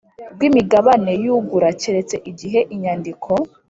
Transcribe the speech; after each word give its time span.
rw 0.33 0.41
imigabane 0.49 1.11
y 1.23 1.27
ugura 1.35 1.69
keretse 1.81 2.15
igihe 2.31 2.59
inyandiko 2.73 3.29